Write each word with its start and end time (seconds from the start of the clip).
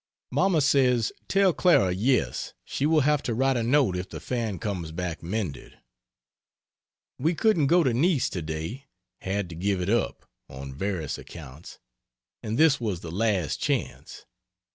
Mamma 0.31 0.61
says, 0.61 1.13
tell 1.27 1.53
Clara 1.53 1.91
yes, 1.93 2.55
she 2.65 2.87
will 2.87 3.01
have 3.01 3.21
to 3.21 3.35
write 3.35 3.55
a 3.55 3.61
note 3.61 3.95
if 3.95 4.09
the 4.09 4.19
fan 4.19 4.57
comes 4.57 4.91
back 4.91 5.21
mended. 5.21 5.77
We 7.19 7.35
couldn't 7.35 7.67
go 7.67 7.83
to 7.83 7.93
Nice 7.93 8.27
to 8.31 8.41
day 8.41 8.87
had 9.19 9.47
to 9.49 9.55
give 9.55 9.79
it 9.79 9.89
up, 9.91 10.25
on 10.49 10.73
various 10.73 11.19
accounts 11.19 11.77
and 12.41 12.57
this 12.57 12.81
was 12.81 13.01
the 13.01 13.11
last 13.11 13.57
chance. 13.61 14.25